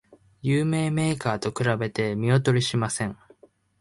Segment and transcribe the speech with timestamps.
[0.41, 3.15] 有名メーカーと比べて見劣りしません